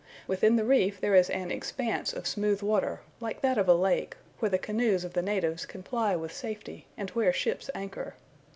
Within 0.25 0.55
the 0.55 0.63
reef 0.65 0.99
there 0.99 1.13
is 1.13 1.29
an 1.29 1.51
expanse 1.51 2.11
of 2.11 2.25
smooth 2.25 2.63
water, 2.63 3.01
like 3.19 3.41
that 3.41 3.59
of 3.59 3.69
a 3.69 3.75
lake, 3.75 4.17
where 4.39 4.49
the 4.49 4.57
canoes 4.57 5.03
of 5.03 5.13
the 5.13 5.21
natives 5.21 5.63
can 5.67 5.83
ply 5.83 6.15
with 6.15 6.33
safety 6.33 6.87
and 6.97 7.11
where 7.11 7.31
ships 7.31 7.69
anchor. 7.75 8.15